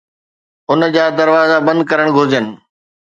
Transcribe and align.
ان 0.69 0.81
جا 0.95 1.03
دروازا 1.19 1.57
بند 1.67 1.81
ڪرڻ 1.89 2.07
گھرجن 2.17 2.45